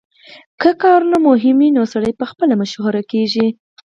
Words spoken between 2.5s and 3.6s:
مشهور کیږي